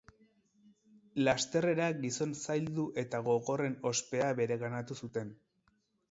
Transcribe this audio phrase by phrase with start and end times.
[1.25, 5.31] Lasterrera gizon zaildu eta gogorren ospea bereganatu zuten.